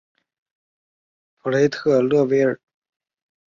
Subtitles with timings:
[1.37, 2.59] 普雷特勒维尔。